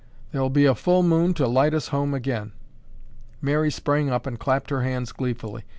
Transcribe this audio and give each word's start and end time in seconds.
"There'll 0.31 0.49
be 0.49 0.65
a 0.65 0.73
full 0.73 1.03
moon 1.03 1.35
to 1.35 1.47
light 1.47 1.75
us 1.75 1.89
home 1.89 2.15
again." 2.15 2.53
Mary 3.39 3.69
sprang 3.69 4.09
up 4.09 4.25
and 4.25 4.39
clapped 4.39 4.71
her 4.71 4.81
hands 4.81 5.11
gleefully. 5.11 5.63